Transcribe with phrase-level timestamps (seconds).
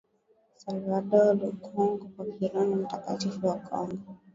[0.61, 3.97] Salvador do Congo kwa Kireno Mtakatifu wa Kongo